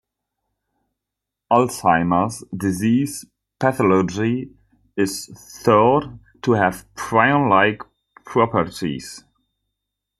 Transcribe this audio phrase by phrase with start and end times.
[1.51, 3.23] Alzheimer's disease
[3.59, 4.49] pathology
[4.97, 5.27] is
[5.63, 6.09] thought
[6.41, 7.83] to have prion-like
[8.25, 9.23] properties.